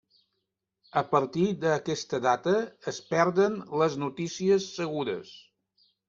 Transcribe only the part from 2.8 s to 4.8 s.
es perden les notícies